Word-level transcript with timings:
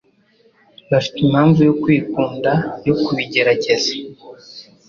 Bafite 0.91 1.17
impamvu 1.25 1.59
yo 1.67 1.73
kwikunda 1.81 2.51
yo 2.87 2.95
kubigerageza. 3.03 3.91